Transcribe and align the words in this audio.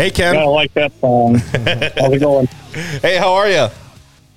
Hey, 0.00 0.10
Ken. 0.10 0.34
I 0.34 0.44
like 0.44 0.72
that 0.72 0.98
song. 0.98 1.34
How's 1.98 2.12
it 2.14 2.20
going? 2.20 2.46
Hey, 3.02 3.18
how 3.18 3.34
are 3.34 3.50
you? 3.50 3.68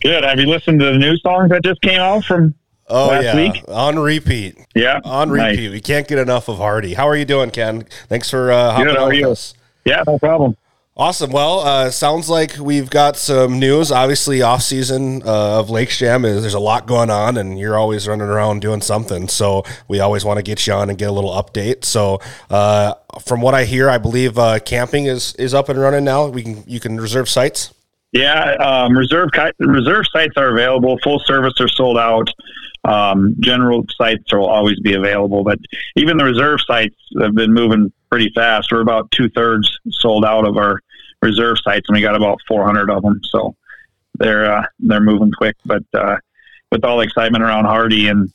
Good. 0.01 0.25
Have 0.25 0.37
you 0.37 0.47
listened 0.47 0.81
to 0.81 0.87
the 0.87 0.97
new 0.97 1.15
songs 1.19 1.51
that 1.51 1.63
just 1.63 1.81
came 1.81 2.01
out 2.01 2.25
from 2.25 2.53
Oh 2.89 3.07
last 3.07 3.23
yeah, 3.23 3.35
week? 3.37 3.63
on 3.69 3.97
repeat, 3.97 4.57
Yeah. 4.75 4.99
on 5.05 5.31
Nice. 5.33 5.51
repeat. 5.51 5.69
We 5.71 5.79
can't 5.79 6.05
get 6.05 6.19
enough 6.19 6.49
of 6.49 6.57
Hardy. 6.57 6.95
How 6.95 7.07
are 7.07 7.15
you 7.15 7.23
doing, 7.23 7.49
Ken? 7.49 7.85
Thanks 8.09 8.29
for 8.29 8.51
uh, 8.51 8.71
hopping 8.73 8.87
Good, 8.87 8.97
how 8.97 9.03
on 9.03 9.09
with 9.11 9.19
you? 9.19 9.29
us. 9.29 9.53
Yeah, 9.85 10.03
no 10.05 10.19
problem. 10.19 10.57
Awesome. 10.95 11.31
Well, 11.31 11.61
uh, 11.61 11.89
sounds 11.89 12.29
like 12.29 12.59
we've 12.59 12.87
got 12.87 13.17
some 13.17 13.57
news. 13.59 13.91
Obviously, 13.91 14.43
off 14.43 14.61
season 14.61 15.23
uh, 15.23 15.59
of 15.59 15.71
Lake 15.71 15.89
Jam 15.89 16.23
is 16.23 16.41
there's 16.41 16.53
a 16.53 16.59
lot 16.59 16.85
going 16.85 17.09
on, 17.09 17.35
and 17.37 17.57
you're 17.57 17.79
always 17.79 18.07
running 18.07 18.27
around 18.27 18.61
doing 18.61 18.79
something. 18.79 19.27
So 19.27 19.63
we 19.87 20.01
always 20.01 20.23
want 20.23 20.37
to 20.37 20.43
get 20.43 20.67
you 20.67 20.73
on 20.73 20.91
and 20.91 20.99
get 20.99 21.09
a 21.09 21.11
little 21.11 21.31
update. 21.31 21.83
So 21.83 22.21
uh, 22.51 22.93
from 23.25 23.41
what 23.41 23.55
I 23.55 23.65
hear, 23.65 23.89
I 23.89 23.97
believe 23.97 24.37
uh, 24.37 24.59
camping 24.59 25.05
is 25.05 25.33
is 25.35 25.55
up 25.55 25.67
and 25.67 25.79
running 25.79 26.03
now. 26.03 26.27
We 26.27 26.43
can 26.43 26.63
you 26.67 26.79
can 26.79 26.99
reserve 26.99 27.27
sites. 27.27 27.73
Yeah, 28.11 28.53
um, 28.59 28.95
reserve 28.95 29.29
reserve 29.57 30.05
sites 30.13 30.33
are 30.37 30.49
available. 30.49 30.99
Full 31.03 31.19
service 31.25 31.55
are 31.59 31.69
sold 31.69 31.97
out. 31.97 32.29
Um, 32.83 33.35
general 33.39 33.83
sites 33.97 34.31
will 34.31 34.45
always 34.45 34.79
be 34.81 34.93
available, 34.93 35.43
but 35.43 35.57
even 35.95 36.17
the 36.17 36.25
reserve 36.25 36.59
sites 36.67 36.95
have 37.19 37.33
been 37.33 37.51
moving 37.51 37.91
pretty 38.11 38.29
fast. 38.35 38.71
We're 38.71 38.81
about 38.81 39.09
two 39.09 39.29
thirds 39.29 39.79
sold 39.89 40.25
out 40.25 40.45
of 40.45 40.57
our 40.57 40.81
reserve 41.23 41.57
sites, 41.63 41.87
and 41.87 41.95
we 41.95 42.01
got 42.01 42.15
about 42.15 42.39
400 42.47 42.89
of 42.89 43.01
them. 43.01 43.21
So 43.23 43.55
they're 44.15 44.51
uh, 44.51 44.65
they're 44.79 45.01
moving 45.01 45.31
quick. 45.31 45.55
But 45.65 45.83
uh, 45.93 46.17
with 46.71 46.83
all 46.83 46.97
the 46.97 47.03
excitement 47.03 47.43
around 47.43 47.65
Hardy 47.65 48.07
and 48.07 48.31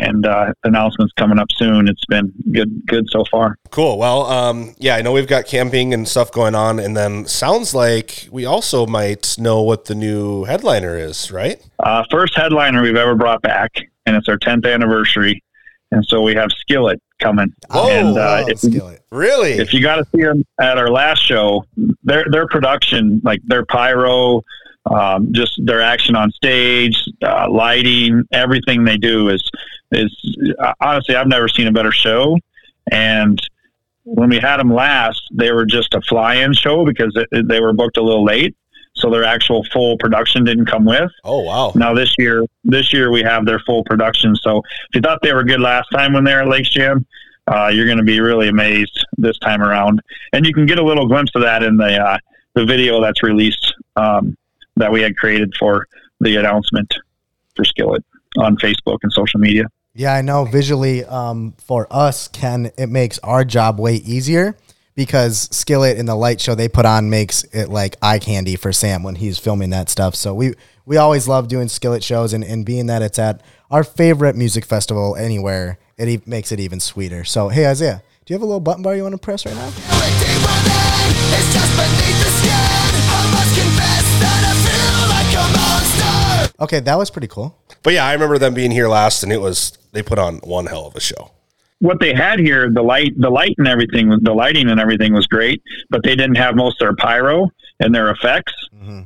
and 0.00 0.26
uh, 0.26 0.52
announcements 0.64 1.12
coming 1.14 1.38
up 1.38 1.48
soon, 1.56 1.88
it's 1.88 2.04
been 2.06 2.32
good 2.52 2.86
good 2.86 3.06
so 3.10 3.24
far. 3.30 3.56
Cool. 3.70 3.98
Well, 3.98 4.26
um, 4.26 4.74
yeah, 4.78 4.96
I 4.96 5.02
know 5.02 5.12
we've 5.12 5.26
got 5.26 5.46
camping 5.46 5.92
and 5.92 6.06
stuff 6.06 6.30
going 6.30 6.54
on, 6.54 6.78
and 6.78 6.96
then 6.96 7.26
sounds 7.26 7.74
like 7.74 8.28
we 8.30 8.44
also 8.44 8.86
might 8.86 9.36
know 9.38 9.62
what 9.62 9.86
the 9.86 9.94
new 9.94 10.44
headliner 10.44 10.96
is, 10.96 11.30
right? 11.30 11.60
Uh, 11.80 12.04
first 12.10 12.36
headliner 12.36 12.82
we've 12.82 12.96
ever 12.96 13.14
brought 13.14 13.42
back, 13.42 13.72
and 14.06 14.16
it's 14.16 14.28
our 14.28 14.38
10th 14.38 14.72
anniversary. 14.72 15.42
And 15.90 16.04
so 16.04 16.20
we 16.20 16.34
have 16.34 16.50
Skillet 16.52 17.00
coming. 17.18 17.52
Oh, 17.70 17.90
and 17.90 18.16
uh, 18.16 18.44
Oh, 18.44 18.48
if, 18.48 18.58
skillet. 18.60 19.02
Really? 19.10 19.52
if 19.52 19.72
you 19.72 19.80
got 19.82 19.96
to 19.96 20.06
see 20.14 20.22
them 20.22 20.44
at 20.60 20.78
our 20.78 20.90
last 20.90 21.20
show, 21.24 21.64
their 22.04 22.24
their 22.30 22.46
production, 22.46 23.20
like 23.24 23.40
their 23.46 23.64
pyro, 23.66 24.42
um, 24.90 25.32
just 25.32 25.60
their 25.64 25.80
action 25.80 26.16
on 26.16 26.30
stage, 26.30 27.02
uh, 27.22 27.50
lighting, 27.50 28.24
everything 28.32 28.84
they 28.84 28.96
do 28.96 29.28
is 29.28 29.42
is 29.92 30.36
uh, 30.58 30.72
honestly 30.80 31.16
I've 31.16 31.28
never 31.28 31.48
seen 31.48 31.66
a 31.66 31.72
better 31.72 31.92
show. 31.92 32.38
And 32.90 33.38
when 34.04 34.30
we 34.30 34.38
had 34.38 34.58
them 34.58 34.72
last, 34.72 35.20
they 35.32 35.52
were 35.52 35.66
just 35.66 35.92
a 35.94 36.00
fly-in 36.00 36.54
show 36.54 36.84
because 36.86 37.12
it, 37.30 37.46
they 37.48 37.60
were 37.60 37.74
booked 37.74 37.98
a 37.98 38.02
little 38.02 38.24
late, 38.24 38.56
so 38.98 39.10
their 39.10 39.24
actual 39.24 39.64
full 39.72 39.96
production 39.98 40.44
didn't 40.44 40.66
come 40.66 40.84
with. 40.84 41.10
oh 41.24 41.42
wow. 41.42 41.72
Now 41.74 41.94
this 41.94 42.14
year, 42.18 42.44
this 42.64 42.92
year 42.92 43.10
we 43.10 43.22
have 43.22 43.46
their 43.46 43.60
full 43.60 43.84
production. 43.84 44.34
So 44.36 44.58
if 44.58 44.94
you 44.94 45.00
thought 45.00 45.20
they 45.22 45.32
were 45.32 45.44
good 45.44 45.60
last 45.60 45.88
time 45.92 46.12
when 46.12 46.24
they 46.24 46.34
were 46.34 46.42
at 46.42 46.48
Lakes 46.48 46.70
Jam, 46.70 47.06
uh, 47.46 47.68
you're 47.68 47.86
going 47.86 47.98
to 47.98 48.04
be 48.04 48.20
really 48.20 48.48
amazed 48.48 49.06
this 49.16 49.38
time 49.38 49.62
around. 49.62 50.00
And 50.32 50.44
you 50.44 50.52
can 50.52 50.66
get 50.66 50.78
a 50.78 50.84
little 50.84 51.06
glimpse 51.06 51.32
of 51.34 51.42
that 51.42 51.62
in 51.62 51.76
the 51.76 51.96
uh, 51.96 52.18
the 52.54 52.64
video 52.64 53.00
that's 53.00 53.22
released 53.22 53.74
um, 53.96 54.36
that 54.76 54.90
we 54.90 55.00
had 55.00 55.16
created 55.16 55.54
for 55.58 55.86
the 56.20 56.36
announcement 56.36 56.92
for 57.54 57.64
Skillet 57.64 58.04
on 58.38 58.56
Facebook 58.56 58.98
and 59.02 59.12
social 59.12 59.40
media. 59.40 59.64
Yeah, 59.94 60.14
I 60.14 60.22
know. 60.22 60.44
Visually, 60.44 61.04
um, 61.04 61.54
for 61.58 61.86
us, 61.90 62.28
Ken, 62.28 62.70
it 62.76 62.88
makes 62.88 63.18
our 63.20 63.44
job 63.44 63.80
way 63.80 63.94
easier 63.94 64.56
because 64.98 65.48
Skillet 65.56 65.96
in 65.96 66.06
the 66.06 66.16
light 66.16 66.40
show 66.40 66.56
they 66.56 66.68
put 66.68 66.84
on 66.84 67.08
makes 67.08 67.44
it 67.44 67.68
like 67.68 67.94
eye 68.02 68.18
candy 68.18 68.56
for 68.56 68.72
Sam 68.72 69.04
when 69.04 69.14
he's 69.14 69.38
filming 69.38 69.70
that 69.70 69.88
stuff. 69.88 70.16
So 70.16 70.34
we 70.34 70.54
we 70.86 70.96
always 70.96 71.28
love 71.28 71.46
doing 71.46 71.68
Skillet 71.68 72.02
shows, 72.02 72.32
and, 72.32 72.42
and 72.42 72.66
being 72.66 72.86
that 72.86 73.00
it's 73.00 73.16
at 73.16 73.40
our 73.70 73.84
favorite 73.84 74.34
music 74.34 74.64
festival 74.64 75.14
anywhere, 75.14 75.78
it 75.96 76.08
e- 76.08 76.22
makes 76.26 76.50
it 76.50 76.58
even 76.58 76.80
sweeter. 76.80 77.22
So 77.22 77.48
hey, 77.48 77.68
Isaiah, 77.68 78.02
do 78.26 78.34
you 78.34 78.34
have 78.34 78.42
a 78.42 78.46
little 78.46 78.58
button 78.58 78.82
bar 78.82 78.96
you 78.96 79.04
want 79.04 79.12
to 79.12 79.18
press 79.18 79.46
right 79.46 79.54
now? 79.54 79.70
Okay, 86.60 86.80
that 86.80 86.98
was 86.98 87.08
pretty 87.08 87.28
cool. 87.28 87.56
But 87.84 87.92
yeah, 87.92 88.04
I 88.04 88.14
remember 88.14 88.36
them 88.36 88.52
being 88.52 88.72
here 88.72 88.88
last, 88.88 89.22
and 89.22 89.32
it 89.32 89.40
was 89.40 89.78
they 89.92 90.02
put 90.02 90.18
on 90.18 90.38
one 90.38 90.66
hell 90.66 90.86
of 90.86 90.96
a 90.96 91.00
show. 91.00 91.30
What 91.80 92.00
they 92.00 92.12
had 92.12 92.40
here, 92.40 92.70
the 92.70 92.82
light, 92.82 93.12
the 93.16 93.30
light 93.30 93.54
and 93.58 93.68
everything, 93.68 94.10
the 94.22 94.34
lighting 94.34 94.68
and 94.68 94.80
everything 94.80 95.14
was 95.14 95.26
great, 95.26 95.62
but 95.90 96.02
they 96.02 96.16
didn't 96.16 96.36
have 96.36 96.56
most 96.56 96.80
of 96.82 96.86
their 96.86 96.96
pyro 96.96 97.48
and 97.80 97.94
their 97.94 98.10
effects. 98.10 98.52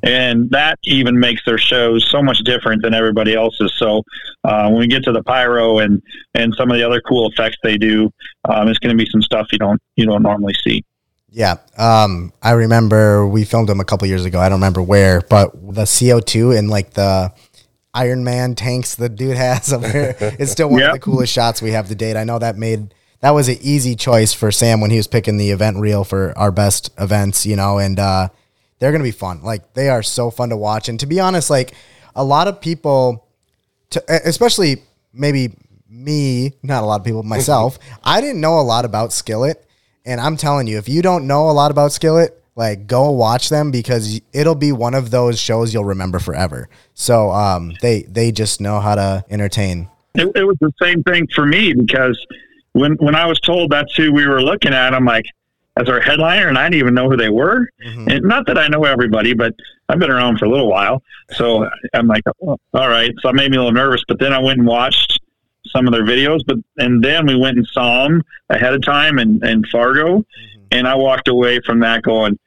and 0.03 0.51
that 0.51 0.79
even 0.85 1.19
makes 1.19 1.45
their 1.45 1.59
shows 1.59 2.09
so 2.11 2.23
much 2.23 2.39
different 2.45 2.83
than 2.83 2.95
everybody 2.95 3.35
else's. 3.35 3.73
So 3.79 4.03
uh, 4.45 4.69
when 4.69 4.79
we 4.79 4.87
get 4.87 5.03
to 5.05 5.13
the 5.13 5.23
pyro 5.23 5.79
and 5.81 6.03
and 6.35 6.55
some 6.55 6.71
of 6.71 6.77
the 6.77 6.87
other 6.87 7.01
cool 7.01 7.31
effects 7.31 7.57
they 7.63 7.77
do, 7.77 8.11
um, 8.49 8.69
it's 8.69 8.79
going 8.79 8.97
to 8.97 9.05
be 9.05 9.09
some 9.11 9.23
stuff 9.23 9.49
you 9.53 9.59
don't 9.59 9.81
you 9.97 10.07
don't 10.07 10.23
normally 10.23 10.55
see. 10.65 10.85
Yeah, 11.35 11.57
um, 11.79 12.33
I 12.43 12.51
remember 12.51 13.27
we 13.27 13.45
filmed 13.45 13.69
them 13.69 13.81
a 13.81 13.87
couple 13.87 14.07
years 14.07 14.27
ago. 14.27 14.39
I 14.39 14.51
don't 14.51 14.59
remember 14.59 14.83
where, 14.83 15.23
but 15.23 15.53
the 15.75 15.87
CO 15.87 16.21
two 16.21 16.53
and 16.53 16.69
like 16.69 16.93
the 16.93 17.33
Iron 17.95 18.25
Man 18.25 18.55
tanks 18.55 18.95
the 18.95 19.09
dude 19.09 19.37
has 19.37 19.73
up 19.73 19.83
there, 19.83 20.17
it's 20.21 20.53
still 20.53 20.69
one 20.71 20.81
Yep. 20.81 20.89
of 20.89 20.95
the 20.95 21.01
coolest 21.01 21.33
shots 21.33 21.61
we 21.61 21.73
have 21.73 21.89
to 21.89 21.95
date. 21.95 22.17
I 22.17 22.25
know 22.25 22.39
that 22.39 22.57
made 22.57 22.95
that 23.21 23.31
was 23.31 23.49
an 23.49 23.59
easy 23.61 23.95
choice 23.95 24.33
for 24.33 24.51
Sam 24.51 24.81
when 24.81 24.91
he 24.91 24.97
was 24.97 25.07
picking 25.07 25.37
the 25.37 25.51
event 25.51 25.77
reel 25.79 26.03
for 26.03 26.37
our 26.37 26.51
best 26.51 26.91
events, 26.99 27.47
you 27.47 27.55
know, 27.55 27.79
and 27.79 27.99
uh, 27.99 28.29
they're 28.79 28.93
gonna 28.93 29.05
be 29.05 29.11
fun. 29.13 29.43
Like 29.43 29.75
they 29.75 29.89
are 29.91 30.03
so 30.03 30.31
fun 30.31 30.49
to 30.49 30.57
watch, 30.57 30.89
and 30.89 30.99
to 31.01 31.07
be 31.07 31.21
honest, 31.21 31.51
like 31.51 31.75
a 32.17 32.25
lot 32.25 32.49
of 32.49 32.61
people, 32.61 33.27
to, 33.91 34.03
especially 34.27 34.83
maybe 35.13 35.55
me, 35.89 36.55
not 36.63 36.83
a 36.83 36.87
lot 36.87 37.01
of 37.01 37.05
people, 37.05 37.23
myself, 37.23 37.79
I 38.05 38.21
didn't 38.21 38.41
know 38.41 38.59
a 38.59 38.63
lot 38.63 38.85
about 38.85 39.13
Skillet. 39.13 39.65
And 40.05 40.21
I'm 40.21 40.37
telling 40.37 40.67
you, 40.67 40.79
if 40.79 40.89
you 40.89 41.01
don't 41.01 41.29
know 41.29 41.49
a 41.49 41.53
lot 41.53 41.71
about 41.71 41.93
Skillet, 41.93 42.42
like 42.55 42.87
go 42.87 43.11
watch 43.11 43.49
them 43.49 43.71
because 43.71 44.21
it'll 44.33 44.55
be 44.55 44.73
one 44.73 44.95
of 44.95 45.11
those 45.11 45.41
shows 45.41 45.73
you'll 45.73 45.85
remember 45.85 46.19
forever. 46.19 46.69
So 46.95 47.31
um, 47.31 47.75
they 47.81 48.03
they 48.03 48.33
just 48.33 48.61
know 48.61 48.81
how 48.81 48.95
to 48.95 49.25
entertain. 49.31 49.89
It, 50.15 50.31
it 50.35 50.45
was 50.45 50.57
the 50.61 50.73
same 50.81 51.03
thing 51.03 51.27
for 51.35 51.47
me 51.47 51.73
because 51.73 52.19
when 52.73 52.93
when 52.97 53.15
I 53.15 53.27
was 53.27 53.41
told 53.41 53.71
that's 53.71 53.95
who 53.95 54.13
we 54.13 54.27
were 54.27 54.43
looking 54.43 54.75
at, 54.75 54.95
I'm 54.95 55.05
like, 55.05 55.25
as 55.77 55.89
our 55.89 56.01
headliner, 56.01 56.49
and 56.49 56.59
I 56.59 56.65
didn't 56.65 56.81
even 56.81 56.95
know 56.95 57.09
who 57.09 57.17
they 57.17 57.31
were. 57.31 57.69
And 58.09 58.25
not 58.25 58.47
that 58.47 58.59
I 58.59 58.69
know 58.69 58.85
everybody, 58.85 59.33
but 59.33 59.55
I've 59.89 59.99
been 59.99 60.11
around 60.11 60.39
for 60.39 60.45
a 60.45 60.51
little 60.51 60.69
while, 60.69 61.03
so 61.33 61.69
I'm 61.95 62.07
like, 62.07 62.23
oh, 62.43 62.59
all 62.75 62.89
right. 62.89 63.13
So 63.21 63.31
it 63.31 63.35
made 63.35 63.51
me 63.51 63.57
a 63.57 63.61
little 63.61 63.73
nervous. 63.73 64.03
But 64.07 64.19
then 64.19 64.33
I 64.33 64.39
went 64.39 64.59
and 64.59 64.67
watched 64.67 65.19
some 65.67 65.87
of 65.87 65.93
their 65.93 66.05
videos, 66.05 66.41
but 66.47 66.59
and 66.77 67.03
then 67.03 67.27
we 67.27 67.37
went 67.37 67.57
and 67.57 67.67
saw 67.73 68.05
them 68.05 68.23
ahead 68.51 68.75
of 68.75 68.83
time 68.83 69.19
in, 69.19 69.45
in 69.47 69.65
Fargo, 69.73 70.25
and 70.73 70.89
I 70.89 70.95
walked 70.95 71.29
away 71.29 71.61
from 71.65 71.81
that 71.81 72.03
going. 72.03 72.39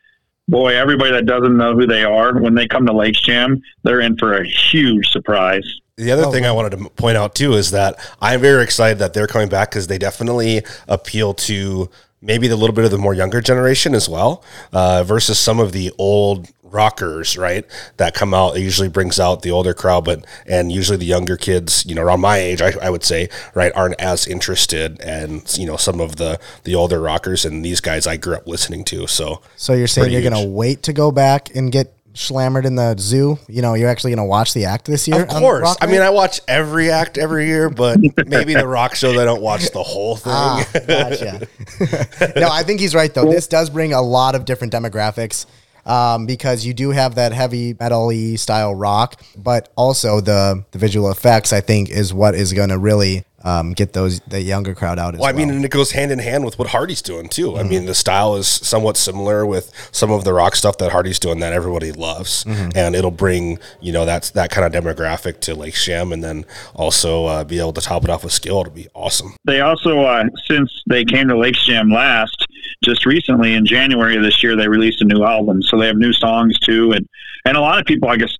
Boy, 0.47 0.75
everybody 0.75 1.11
that 1.11 1.25
doesn't 1.25 1.57
know 1.57 1.75
who 1.75 1.87
they 1.87 2.03
are, 2.03 2.37
when 2.39 2.53
they 2.53 2.67
come 2.67 2.85
to 2.85 2.93
Lakes 2.93 3.21
Jam, 3.21 3.61
they're 3.83 4.01
in 4.01 4.15
for 4.17 4.37
a 4.37 4.45
huge 4.45 5.07
surprise. 5.09 5.79
The 5.97 6.11
other 6.11 6.25
Oh, 6.25 6.31
thing 6.31 6.45
I 6.45 6.51
wanted 6.51 6.77
to 6.77 6.89
point 6.91 7.17
out 7.17 7.33
too 7.35 7.53
is 7.53 7.71
that 7.71 7.95
I'm 8.21 8.41
very 8.41 8.63
excited 8.63 8.99
that 8.99 9.13
they're 9.13 9.27
coming 9.27 9.49
back 9.49 9.71
because 9.71 9.87
they 9.87 9.97
definitely 9.97 10.61
appeal 10.87 11.33
to 11.35 11.89
maybe 12.21 12.47
the 12.47 12.55
little 12.55 12.75
bit 12.75 12.85
of 12.85 12.91
the 12.91 12.97
more 12.97 13.13
younger 13.13 13.39
generation 13.41 13.95
as 13.95 14.09
well, 14.09 14.43
uh, 14.73 15.03
versus 15.03 15.39
some 15.39 15.59
of 15.59 15.71
the 15.71 15.91
old 15.97 16.47
rockers, 16.75 17.37
right? 17.37 17.65
That 17.97 18.13
come 18.13 18.33
out. 18.33 18.57
It 18.57 18.61
usually 18.61 18.89
brings 18.89 19.19
out 19.19 19.41
the 19.41 19.51
older 19.51 19.73
crowd, 19.73 20.05
but 20.05 20.25
and 20.45 20.71
usually 20.71 20.97
the 20.97 21.05
younger 21.05 21.37
kids, 21.37 21.85
you 21.85 21.95
know, 21.95 22.03
around 22.03 22.21
my 22.21 22.37
age, 22.37 22.61
I, 22.61 22.73
I 22.81 22.89
would 22.89 23.03
say, 23.03 23.29
right, 23.53 23.71
aren't 23.75 23.99
as 23.99 24.27
interested, 24.27 24.99
and 25.01 25.43
you 25.57 25.65
know, 25.65 25.77
some 25.77 25.99
of 25.99 26.17
the 26.17 26.39
the 26.63 26.75
older 26.75 27.01
rockers 27.01 27.45
and 27.45 27.63
these 27.63 27.81
guys 27.81 28.05
I 28.05 28.17
grew 28.17 28.35
up 28.35 28.47
listening 28.47 28.83
to. 28.85 29.07
So 29.07 29.41
So 29.55 29.73
you're 29.73 29.87
saying 29.87 30.11
you're 30.11 30.21
gonna 30.21 30.45
wait 30.45 30.83
to 30.83 30.93
go 30.93 31.11
back 31.11 31.55
and 31.55 31.71
get 31.71 31.95
slammered 32.15 32.65
in 32.65 32.75
the 32.75 32.95
zoo? 32.97 33.37
You 33.47 33.61
know, 33.61 33.73
you're 33.75 33.89
actually 33.89 34.11
gonna 34.11 34.25
watch 34.25 34.53
the 34.53 34.65
act 34.65 34.85
this 34.85 35.07
year? 35.07 35.23
Of 35.23 35.29
course. 35.29 35.75
I 35.79 35.85
mean, 35.85 36.01
I 36.01 36.09
watch 36.09 36.41
every 36.47 36.89
act 36.89 37.17
every 37.17 37.45
year, 37.47 37.69
but 37.69 37.99
maybe 38.25 38.53
the 38.53 38.67
rock 38.67 38.95
shows 38.95 39.17
I 39.17 39.25
don't 39.25 39.41
watch 39.41 39.71
the 39.71 39.83
whole 39.83 40.15
thing. 40.15 40.33
Ah, 40.33 40.65
gotcha. 40.73 41.47
no, 42.39 42.49
I 42.49 42.63
think 42.63 42.79
he's 42.79 42.95
right 42.95 43.13
though. 43.13 43.29
This 43.29 43.47
does 43.47 43.69
bring 43.69 43.93
a 43.93 44.01
lot 44.01 44.35
of 44.35 44.45
different 44.45 44.73
demographics 44.73 45.45
um, 45.85 46.25
because 46.25 46.65
you 46.65 46.73
do 46.73 46.91
have 46.91 47.15
that 47.15 47.31
heavy 47.33 47.75
metal 47.79 48.07
y 48.07 48.35
style 48.35 48.73
rock, 48.75 49.21
but 49.37 49.69
also 49.75 50.21
the 50.21 50.63
the 50.71 50.79
visual 50.79 51.11
effects. 51.11 51.53
I 51.53 51.61
think 51.61 51.89
is 51.89 52.13
what 52.13 52.35
is 52.35 52.53
going 52.53 52.69
to 52.69 52.77
really 52.77 53.23
um, 53.43 53.73
get 53.73 53.93
those 53.93 54.21
the 54.21 54.41
younger 54.41 54.73
crowd 54.73 54.97
out 54.97 55.13
as 55.13 55.19
Well, 55.19 55.31
well. 55.31 55.35
I 55.35 55.45
mean, 55.45 55.53
and 55.55 55.63
it 55.63 55.69
goes 55.69 55.91
hand 55.91 56.11
in 56.11 56.17
hand 56.17 56.43
with 56.45 56.57
what 56.57 56.69
Hardy's 56.69 57.03
doing 57.03 57.29
too. 57.29 57.55
I 57.55 57.59
Mm-hmm. 57.59 57.69
mean, 57.69 57.85
the 57.85 57.93
style 57.93 58.35
is 58.37 58.47
somewhat 58.47 58.97
similar 58.97 59.45
with 59.45 59.71
some 59.91 60.09
of 60.09 60.23
the 60.23 60.33
rock 60.33 60.55
stuff 60.55 60.79
that 60.79 60.91
Hardy's 60.91 61.19
doing 61.19 61.39
that 61.41 61.53
everybody 61.53 61.91
loves, 61.91 62.43
Mm-hmm. 62.45 62.69
and 62.75 62.95
it'll 62.95 63.11
bring 63.11 63.59
you 63.81 63.91
know 63.93 64.03
that's 64.05 64.31
that 64.31 64.49
kind 64.49 64.65
of 64.65 64.83
demographic 64.83 65.41
to 65.41 65.53
Lakes 65.53 65.85
Jam, 65.85 66.11
and 66.11 66.23
then 66.23 66.45
also 66.73 67.25
uh, 67.25 67.43
be 67.43 67.59
able 67.59 67.73
to 67.73 67.81
top 67.81 68.03
it 68.03 68.09
off 68.09 68.23
with 68.23 68.33
skill. 68.33 68.61
It'll 68.61 68.73
be 68.73 68.87
awesome. 68.95 69.35
they 69.45 69.61
also 69.61 69.99
uh, 70.01 70.23
since 70.47 70.81
they 70.87 71.05
came 71.05 71.27
to 71.27 71.37
Lake 71.37 71.55
Jam 71.55 71.91
last, 71.91 72.44
just 72.83 73.05
recently 73.05 73.53
in 73.53 73.65
January 73.65 74.15
of 74.15 74.23
this 74.23 74.41
year, 74.43 74.55
they 74.55 74.67
released 74.67 75.01
a 75.01 75.05
new 75.05 75.23
album. 75.23 75.61
So 75.61 75.77
they 75.79 75.87
have 75.87 75.97
new 75.97 76.13
songs 76.13 76.57
too. 76.59 76.91
And, 76.91 77.07
and 77.45 77.57
a 77.57 77.61
lot 77.61 77.79
of 77.79 77.85
people, 77.85 78.09
I 78.09 78.17
guess, 78.17 78.35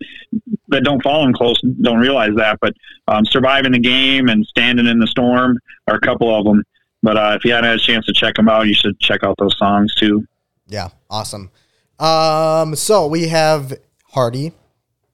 that 0.69 0.83
don't 0.83 1.01
follow 1.03 1.23
them 1.25 1.33
close 1.33 1.59
don't 1.81 1.99
realize 1.99 2.35
that. 2.37 2.57
But 2.61 2.73
um, 3.07 3.25
Surviving 3.25 3.71
the 3.73 3.79
Game 3.79 4.29
and 4.29 4.45
Standing 4.45 4.87
in 4.87 4.99
the 4.99 5.07
Storm 5.07 5.57
are 5.87 5.95
a 5.95 6.01
couple 6.01 6.33
of 6.33 6.45
them. 6.45 6.63
But 7.03 7.17
uh, 7.17 7.35
if 7.37 7.45
you 7.45 7.51
haven't 7.51 7.69
had 7.69 7.77
a 7.77 7.81
chance 7.81 8.05
to 8.07 8.13
check 8.13 8.35
them 8.35 8.49
out, 8.49 8.67
you 8.67 8.73
should 8.73 8.99
check 8.99 9.23
out 9.23 9.35
those 9.37 9.55
songs 9.57 9.93
too. 9.95 10.25
Yeah, 10.67 10.89
awesome. 11.09 11.51
Um, 11.99 12.75
so 12.75 13.05
we 13.07 13.27
have 13.27 13.73
Hardy 14.11 14.53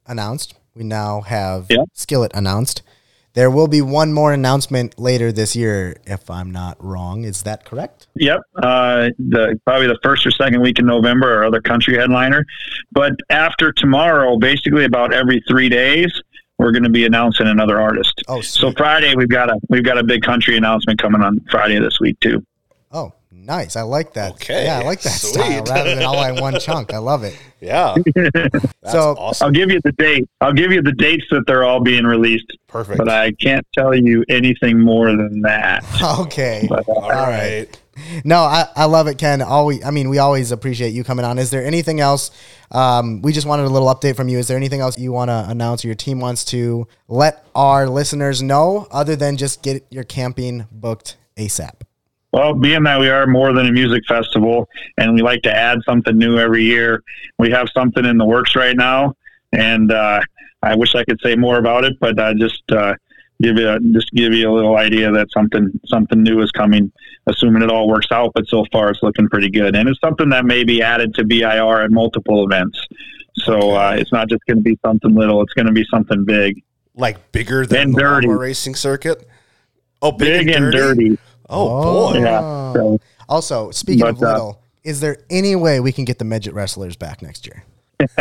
announced. 0.08 0.56
We 0.74 0.84
now 0.84 1.22
have 1.22 1.68
Yeah. 1.70 1.84
Skillet 1.94 2.32
announced. 2.34 2.82
There 3.34 3.50
will 3.50 3.68
be 3.68 3.82
one 3.82 4.12
more 4.12 4.34
announcement 4.34 5.00
later 5.00 5.32
this 5.32 5.56
year, 5.56 5.96
if 6.06 6.30
I'm 6.30 6.52
not 6.52 6.84
wrong. 6.84 7.24
Is 7.24 7.44
that 7.44 7.64
correct? 7.64 8.08
Yep, 8.16 8.42
uh, 8.58 9.10
the 9.20 9.58
probably 9.66 9.88
the 9.88 10.00
first 10.04 10.26
or 10.26 10.32
second 10.32 10.62
week 10.62 10.80
in 10.80 10.86
November, 10.86 11.34
our 11.38 11.46
other 11.46 11.62
country 11.62 11.98
headliner. 11.98 12.46
But 12.92 13.14
after 13.30 13.72
tomorrow, 13.72 14.38
basically 14.38 14.84
about 14.84 15.14
every 15.14 15.42
three 15.50 15.70
days, 15.70 16.12
we're 16.58 16.72
going 16.72 16.84
to 16.84 16.90
be 16.90 17.06
announcing 17.06 17.48
another 17.48 17.80
artist. 17.80 18.22
Oh, 18.28 18.42
so. 18.42 18.72
Friday 18.74 19.16
we've 19.16 19.30
got 19.30 19.50
a 19.50 19.56
we've 19.70 19.84
got 19.84 19.98
a 19.98 20.04
big 20.04 20.22
country 20.22 20.58
announcement 20.58 21.02
coming 21.02 21.22
on 21.22 21.40
Friday 21.50 21.80
this 21.80 22.00
week 22.00 22.20
too. 22.20 22.46
Nice. 23.44 23.76
I 23.76 23.82
like 23.82 24.14
that. 24.14 24.34
Okay, 24.34 24.66
Yeah, 24.66 24.80
I 24.80 24.84
like 24.84 25.02
that 25.02 25.10
sweet. 25.10 25.34
style 25.34 25.64
rather 25.64 25.96
than 25.96 26.04
all 26.04 26.24
in 26.26 26.40
one 26.40 26.60
chunk. 26.60 26.94
I 26.94 27.00
love 27.00 27.24
it. 27.24 27.38
Yeah. 27.60 27.96
That's 28.16 28.92
So- 28.92 29.16
awesome. 29.18 29.46
I'll 29.48 29.52
give 29.52 29.72
you 29.72 29.80
the 29.84 29.92
date. 29.94 30.30
I'll 30.42 30.54
give 30.54 30.72
you 30.72 30.82
the 30.82 30.92
dates 30.94 31.26
that 31.32 31.44
they're 31.48 31.64
all 31.64 31.80
being 31.80 32.04
released. 32.06 32.46
Perfect. 32.68 32.98
But 32.98 33.10
I 33.10 33.32
can't 33.34 33.66
tell 33.74 33.96
you 33.96 34.24
anything 34.30 34.80
more 34.80 35.08
than 35.08 35.42
that. 35.42 35.84
Okay. 36.22 36.66
But, 36.70 36.88
uh, 36.88 36.94
All 36.94 37.10
right. 37.10 37.68
No, 38.24 38.38
I, 38.38 38.68
I 38.76 38.86
love 38.86 39.08
it, 39.08 39.18
Ken. 39.18 39.42
Always, 39.42 39.84
I 39.84 39.92
mean, 39.92 40.10
we 40.10 40.18
always 40.18 40.52
appreciate 40.52 40.90
you 40.94 41.04
coming 41.04 41.26
on. 41.26 41.38
Is 41.38 41.52
there 41.52 41.64
anything 41.66 42.00
else? 42.00 42.32
Um, 42.72 43.22
we 43.22 43.34
just 43.34 43.46
wanted 43.46 43.66
a 43.66 43.70
little 43.70 43.88
update 43.94 44.16
from 44.16 44.30
you. 44.30 44.40
Is 44.40 44.48
there 44.48 44.58
anything 44.58 44.80
else 44.82 44.98
you 44.98 45.12
want 45.12 45.30
to 45.30 45.46
announce 45.50 45.84
or 45.84 45.88
your 45.90 45.96
team 45.96 46.20
wants 46.20 46.46
to 46.46 46.88
let 47.08 47.46
our 47.54 47.88
listeners 47.90 48.42
know 48.42 48.88
other 48.92 49.16
than 49.16 49.36
just 49.38 49.62
get 49.62 49.86
your 49.90 50.04
camping 50.04 50.68
booked 50.72 51.18
ASAP? 51.38 51.82
Well, 52.32 52.54
being 52.54 52.84
that 52.84 53.00
we 53.00 53.10
are 53.10 53.28
more 53.28 53.54
than 53.54 53.68
a 53.68 53.72
music 53.72 54.04
festival 54.08 54.70
and 54.98 55.14
we 55.14 55.22
like 55.22 55.42
to 55.44 55.54
add 55.54 55.80
something 55.86 56.18
new 56.18 56.38
every 56.40 56.64
year, 56.64 57.04
we 57.38 57.50
have 57.52 57.68
something 57.74 58.06
in 58.06 58.18
the 58.18 58.26
works 58.26 58.56
right 58.56 58.76
now. 58.76 59.14
And 59.52 59.92
uh, 59.92 60.22
I 60.64 60.76
wish 60.76 60.96
I 60.96 61.04
could 61.04 61.20
say 61.22 61.36
more 61.36 61.58
about 61.58 61.84
it, 61.84 61.94
but 62.00 62.18
I 62.20 62.34
just 62.34 62.64
uh, 62.72 62.94
give 63.42 63.58
you 63.58 63.70
a, 63.70 63.80
just 63.92 64.12
give 64.12 64.32
you 64.34 64.50
a 64.50 64.54
little 64.54 64.78
idea 64.78 65.12
that 65.12 65.28
something 65.32 65.72
something 65.86 66.24
new 66.24 66.42
is 66.42 66.52
coming, 66.52 66.90
assuming 67.28 67.64
it 67.64 67.70
all 67.70 67.90
works 67.90 68.08
out. 68.14 68.32
But 68.34 68.48
so 68.48 68.66
far, 68.72 68.92
it's 68.92 69.04
looking 69.04 69.28
pretty 69.28 69.50
good, 69.50 69.76
and 69.76 69.90
it's 69.90 70.00
something 70.00 70.30
that 70.30 70.46
may 70.46 70.64
be 70.64 70.82
added 70.82 71.14
to 71.16 71.26
BIR 71.26 71.82
at 71.82 71.92
multiple 71.92 72.46
events. 72.46 72.80
So 73.36 73.72
uh, 73.72 73.96
it's 73.98 74.14
not 74.14 74.30
just 74.30 74.42
going 74.48 74.58
to 74.58 74.64
be 74.64 74.80
something 74.86 75.14
little; 75.14 75.42
it's 75.42 75.54
going 75.54 75.66
to 75.68 75.74
be 75.74 75.86
something 75.92 76.24
big, 76.24 76.62
Like 76.96 77.34
bigger 77.34 77.66
than 77.66 77.82
And 77.82 77.94
the 77.96 78.00
dirty. 78.00 78.28
racing 78.30 78.76
circuit. 78.76 79.28
Oh, 80.02 80.14
big, 80.14 80.48
big 80.48 80.56
and 80.56 80.72
dirty. 80.72 81.18
Oh, 81.52 82.12
boy. 82.14 82.20
Yeah. 82.20 82.74
So, 82.74 83.00
Also, 83.30 83.72
speaking 83.72 84.08
of 84.08 84.20
But, 84.20 84.26
uh, 84.28 84.32
little, 84.34 84.62
is 84.84 85.00
there 85.00 85.18
any 85.30 85.56
way 85.56 85.80
we 85.80 85.92
can 85.92 86.06
get 86.06 86.18
the 86.20 86.26
midget 86.26 86.54
wrestlers 86.54 86.96
back 86.96 87.22
next 87.22 87.46
year? 87.46 87.64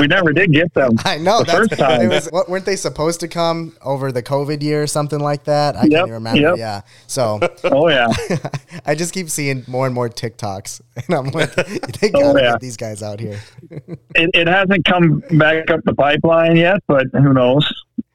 we 0.00 0.06
never 0.08 0.30
did 0.34 0.52
get 0.52 0.74
them. 0.74 0.90
I 1.06 1.16
know 1.16 1.38
the 1.38 1.44
that's 1.44 1.58
first 1.58 1.70
time. 1.78 2.02
It 2.02 2.08
was, 2.08 2.28
what, 2.28 2.50
weren't 2.50 2.66
they 2.66 2.76
supposed 2.76 3.20
to 3.20 3.28
come 3.28 3.74
over 3.82 4.12
the 4.12 4.22
COVID 4.22 4.62
year 4.62 4.82
or 4.82 4.86
something 4.86 5.18
like 5.20 5.44
that? 5.44 5.74
I 5.74 5.80
can't 5.88 5.92
even 5.94 6.10
remember. 6.10 6.38
yep. 6.42 6.56
Yeah. 6.58 6.80
So 7.06 7.40
Oh 7.64 7.88
yeah. 7.88 8.08
I 8.84 8.94
just 8.94 9.14
keep 9.14 9.30
seeing 9.30 9.64
more 9.66 9.86
and 9.86 9.94
more 9.94 10.10
TikToks, 10.10 10.82
and 10.96 11.14
I'm 11.16 11.30
like, 11.30 11.54
they 11.54 12.10
gotta 12.10 12.24
Oh, 12.26 12.36
yeah. 12.36 12.50
get 12.52 12.60
these 12.60 12.76
guys 12.76 13.02
out 13.02 13.20
here. 13.20 13.40
it, 13.70 14.30
it 14.34 14.46
hasn't 14.46 14.84
come 14.84 15.20
back 15.38 15.70
up 15.70 15.80
the 15.84 15.94
pipeline 15.94 16.56
yet, 16.56 16.80
but 16.86 17.06
who 17.14 17.32
knows? 17.32 17.66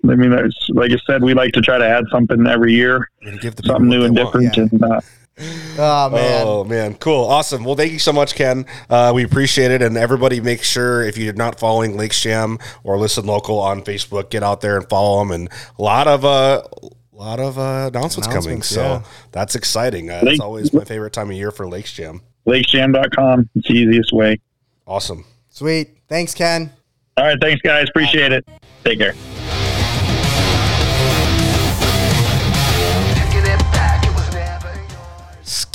I 0.09 0.15
mean, 0.15 0.31
there's, 0.31 0.55
like 0.69 0.91
I 0.91 0.97
said, 1.05 1.23
we 1.23 1.33
like 1.33 1.53
to 1.53 1.61
try 1.61 1.77
to 1.77 1.87
add 1.87 2.05
something 2.11 2.45
every 2.47 2.73
year, 2.73 3.09
give 3.41 3.55
the 3.55 3.63
something 3.63 3.89
new 3.89 4.03
and 4.03 4.15
they 4.15 4.23
want. 4.23 4.41
different. 4.41 4.71
And 4.73 4.83
uh, 4.83 5.01
Oh 5.77 6.09
man, 6.09 6.43
Oh 6.47 6.63
man, 6.63 6.95
cool, 6.95 7.25
awesome. 7.25 7.65
Well, 7.65 7.75
thank 7.75 7.91
you 7.91 7.99
so 7.99 8.13
much, 8.13 8.35
Ken. 8.35 8.65
Uh, 8.89 9.11
we 9.13 9.23
appreciate 9.25 9.71
it, 9.71 9.81
and 9.81 9.97
everybody, 9.97 10.39
make 10.39 10.63
sure 10.63 11.03
if 11.03 11.17
you're 11.17 11.33
not 11.33 11.59
following 11.59 11.97
Lakes 11.97 12.21
Jam 12.21 12.57
or 12.83 12.97
Listen 12.97 13.25
Local 13.25 13.59
on 13.59 13.81
Facebook, 13.81 14.29
get 14.29 14.43
out 14.43 14.61
there 14.61 14.77
and 14.77 14.87
follow 14.87 15.19
them. 15.19 15.31
And 15.31 15.49
a 15.77 15.81
lot 15.81 16.07
of 16.07 16.23
uh, 16.23 16.63
a 16.81 17.15
lot 17.15 17.41
of 17.41 17.59
uh, 17.59 17.89
announcements, 17.93 18.27
coming, 18.27 18.43
Announcements, 18.43 18.69
so 18.69 18.81
yeah. 18.81 19.03
that's 19.33 19.55
exciting. 19.55 20.09
Uh, 20.09 20.21
it's 20.23 20.39
always 20.39 20.73
my 20.73 20.85
favorite 20.85 21.11
time 21.11 21.29
of 21.29 21.35
year 21.35 21.51
for 21.51 21.67
Lakes 21.67 21.91
Jam. 21.91 22.21
lakesjam.com, 22.47 23.49
it's 23.55 23.67
the 23.67 23.73
easiest 23.73 24.13
way. 24.13 24.39
Awesome. 24.87 25.25
sweet. 25.49 25.97
Thanks, 26.07 26.33
Ken. 26.33 26.71
All 27.17 27.25
right, 27.25 27.37
thanks 27.41 27.61
guys, 27.61 27.89
appreciate 27.89 28.31
it. 28.31 28.47
Take 28.85 28.99
care. 28.99 29.15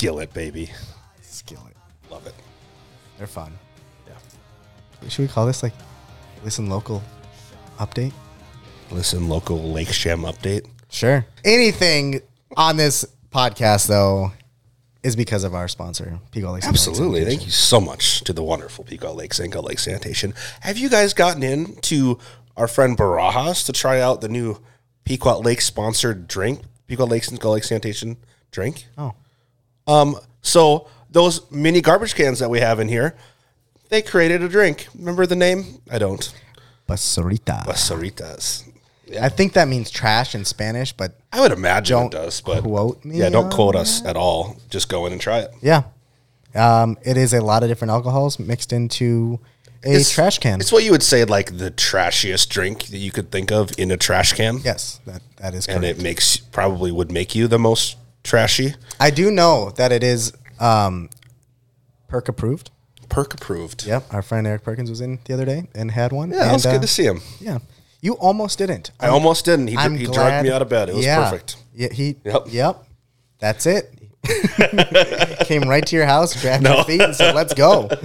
Skillet, 0.01 0.33
baby, 0.33 0.67
Skillet. 1.21 1.75
love 2.09 2.25
it. 2.25 2.33
They're 3.19 3.27
fun. 3.27 3.53
Yeah. 4.07 5.09
Should 5.09 5.21
we 5.21 5.27
call 5.27 5.45
this 5.45 5.61
like 5.61 5.75
listen 6.43 6.71
local 6.71 7.03
update? 7.77 8.11
Listen, 8.89 9.29
local 9.29 9.61
Lakes 9.71 9.95
Jam 9.99 10.21
update. 10.21 10.65
Sure. 10.89 11.23
Anything 11.45 12.21
on 12.57 12.77
this 12.77 13.05
podcast 13.31 13.85
though 13.85 14.31
is 15.03 15.15
because 15.15 15.43
of 15.43 15.53
our 15.53 15.67
sponsor, 15.67 16.17
Pequot 16.31 16.53
Lake. 16.53 16.63
Absolutely. 16.63 17.23
Thank 17.23 17.45
you 17.45 17.51
so 17.51 17.79
much 17.79 18.21
to 18.21 18.33
the 18.33 18.41
wonderful 18.41 18.83
Pequot 18.83 19.13
Lake 19.13 19.35
Sanko 19.35 19.61
Lake 19.61 19.77
Sanitation. 19.77 20.33
Have 20.61 20.79
you 20.79 20.89
guys 20.89 21.13
gotten 21.13 21.43
in 21.43 21.75
to 21.81 22.17
our 22.57 22.67
friend 22.67 22.97
Barajas 22.97 23.67
to 23.67 23.71
try 23.71 24.01
out 24.01 24.21
the 24.21 24.29
new 24.29 24.59
Pequot 25.05 25.41
Lake 25.41 25.61
sponsored 25.61 26.27
drink, 26.27 26.61
Pequot 26.87 27.05
Lake 27.05 27.23
Sanko 27.23 27.51
Lake 27.51 27.63
Sanitation 27.65 28.17
drink? 28.49 28.87
Oh. 28.97 29.13
Um, 29.91 30.17
so 30.41 30.87
those 31.09 31.49
mini 31.51 31.81
garbage 31.81 32.15
cans 32.15 32.39
that 32.39 32.49
we 32.49 32.59
have 32.59 32.79
in 32.79 32.87
here, 32.87 33.15
they 33.89 34.01
created 34.01 34.41
a 34.41 34.49
drink. 34.49 34.87
Remember 34.97 35.25
the 35.25 35.35
name? 35.35 35.81
I 35.91 35.99
don't. 35.99 36.33
Basurita. 36.87 37.65
Basaritas. 37.65 38.67
I 39.21 39.29
think 39.29 39.53
that 39.53 39.67
means 39.67 39.91
trash 39.91 40.35
in 40.35 40.45
Spanish, 40.45 40.93
but 40.93 41.17
I 41.33 41.41
would 41.41 41.51
imagine 41.51 41.97
Don't 41.97 42.13
it 42.13 42.17
does, 42.17 42.41
but 42.41 42.63
quote 42.63 43.03
me 43.03 43.17
yeah, 43.19 43.29
don't 43.29 43.51
quote 43.51 43.75
us 43.75 44.03
at 44.05 44.15
all. 44.15 44.57
Just 44.69 44.87
go 44.87 45.05
in 45.05 45.11
and 45.11 45.21
try 45.21 45.39
it. 45.39 45.51
yeah. 45.61 45.83
Um, 46.53 46.97
it 47.03 47.15
is 47.15 47.33
a 47.33 47.41
lot 47.41 47.63
of 47.63 47.69
different 47.69 47.91
alcohols 47.91 48.37
mixed 48.37 48.73
into 48.73 49.39
a 49.85 50.03
trash 50.03 50.37
can. 50.39 50.59
It's 50.59 50.71
what 50.71 50.83
you 50.83 50.91
would 50.91 51.03
say 51.03 51.23
like 51.23 51.57
the 51.57 51.71
trashiest 51.71 52.49
drink 52.49 52.87
that 52.87 52.97
you 52.97 53.09
could 53.11 53.31
think 53.31 53.51
of 53.51 53.71
in 53.77 53.89
a 53.89 53.97
trash 53.97 54.33
can. 54.33 54.59
yes, 54.63 54.99
that, 55.05 55.21
that 55.37 55.53
is 55.53 55.65
and 55.67 55.85
it 55.85 56.01
makes 56.01 56.37
probably 56.37 56.91
would 56.91 57.09
make 57.11 57.35
you 57.35 57.47
the 57.47 57.59
most 57.59 57.95
trashy. 58.23 58.75
I 58.99 59.09
do 59.09 59.31
know 59.31 59.71
that 59.71 59.91
it 59.91 60.03
is 60.03 60.33
um, 60.59 61.09
perk 62.07 62.27
approved. 62.29 62.71
Perk 63.09 63.33
approved. 63.33 63.85
Yep, 63.85 64.13
our 64.13 64.21
friend 64.21 64.47
Eric 64.47 64.63
Perkins 64.63 64.89
was 64.89 65.01
in 65.01 65.19
the 65.25 65.33
other 65.33 65.45
day 65.45 65.67
and 65.75 65.91
had 65.91 66.11
one. 66.13 66.31
Yeah, 66.31 66.49
it 66.49 66.53
was 66.53 66.65
good 66.65 66.75
uh, 66.75 66.81
to 66.81 66.87
see 66.87 67.03
him. 67.03 67.19
Yeah, 67.39 67.59
you 68.01 68.13
almost 68.13 68.57
didn't. 68.57 68.91
I 68.99 69.07
almost 69.07 69.45
didn't. 69.45 69.67
He, 69.67 69.75
he 69.97 70.05
drugged 70.05 70.45
me 70.45 70.51
out 70.51 70.61
of 70.61 70.69
bed. 70.69 70.89
It 70.89 70.95
was 70.95 71.05
yeah. 71.05 71.29
perfect. 71.29 71.57
Yeah, 71.73 71.89
he. 71.91 72.15
Yep. 72.23 72.43
Yep. 72.49 72.83
That's 73.39 73.65
it. 73.65 73.97
Came 75.45 75.63
right 75.63 75.85
to 75.87 75.95
your 75.95 76.05
house, 76.05 76.39
grabbed 76.39 76.63
No. 76.63 76.75
your 76.75 76.83
feet, 76.85 77.01
and 77.01 77.15
said, 77.15 77.33
"Let's 77.35 77.53
go." 77.53 77.89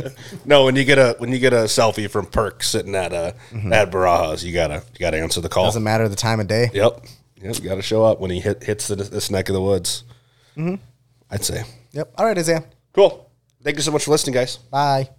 No, 0.44 0.64
when 0.64 0.74
you 0.76 0.84
get 0.84 0.98
a 0.98 1.14
when 1.18 1.30
you 1.32 1.38
get 1.38 1.52
a 1.52 1.64
selfie 1.64 2.08
from 2.08 2.26
Perk 2.26 2.62
sitting 2.62 2.94
at 2.94 3.12
uh 3.12 3.32
Mm-hmm. 3.50 3.72
at 3.72 3.90
Barajas, 3.90 4.42
you 4.44 4.52
gotta 4.52 4.82
you 4.92 4.98
gotta 4.98 5.18
answer 5.18 5.40
the 5.40 5.48
call. 5.48 5.64
Doesn't 5.66 5.82
matter 5.82 6.08
the 6.08 6.16
time 6.16 6.40
of 6.40 6.46
day. 6.46 6.70
Yep. 6.72 7.04
Yep. 7.42 7.56
You 7.56 7.68
gotta 7.68 7.82
show 7.82 8.04
up 8.04 8.20
when 8.20 8.30
he 8.30 8.40
hit 8.40 8.62
hits 8.64 8.88
the, 8.88 8.96
this 8.96 9.30
neck 9.30 9.48
of 9.48 9.54
the 9.54 9.60
woods. 9.60 10.04
Mm-hmm. 10.56 10.76
I'd 11.30 11.44
say. 11.44 11.64
Yep. 11.92 12.14
All 12.16 12.26
right, 12.26 12.38
Isaiah. 12.38 12.64
Cool. 12.92 13.30
Thank 13.62 13.76
you 13.76 13.82
so 13.82 13.90
much 13.90 14.04
for 14.04 14.10
listening, 14.12 14.34
guys. 14.34 14.56
Bye. 14.56 15.10